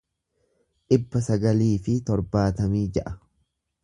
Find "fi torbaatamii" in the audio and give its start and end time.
1.87-2.83